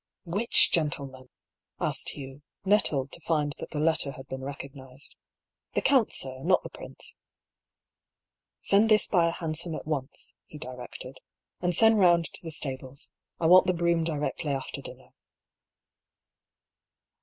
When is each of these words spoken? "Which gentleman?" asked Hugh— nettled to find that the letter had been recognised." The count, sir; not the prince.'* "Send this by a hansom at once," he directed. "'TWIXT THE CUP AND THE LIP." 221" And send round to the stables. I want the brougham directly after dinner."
"Which 0.23 0.71
gentleman?" 0.71 1.29
asked 1.89 2.15
Hugh— 2.17 2.41
nettled 2.65 3.11
to 3.11 3.19
find 3.19 3.53
that 3.59 3.69
the 3.69 3.79
letter 3.79 4.13
had 4.13 4.25
been 4.27 4.41
recognised." 4.41 5.15
The 5.75 5.81
count, 5.83 6.11
sir; 6.11 6.39
not 6.41 6.63
the 6.63 6.71
prince.'* 6.71 7.13
"Send 8.61 8.89
this 8.89 9.07
by 9.07 9.27
a 9.27 9.31
hansom 9.31 9.75
at 9.75 9.85
once," 9.85 10.33
he 10.47 10.57
directed. 10.57 11.19
"'TWIXT 11.21 11.21
THE 11.21 11.61
CUP 11.61 11.61
AND 11.61 11.61
THE 11.61 11.67
LIP." 11.67 11.69
221" 11.69 11.69
And 11.69 11.75
send 11.75 11.99
round 11.99 12.25
to 12.33 12.41
the 12.41 12.51
stables. 12.51 13.11
I 13.39 13.45
want 13.45 13.67
the 13.67 13.73
brougham 13.73 14.03
directly 14.03 14.51
after 14.53 14.81
dinner." 14.81 15.09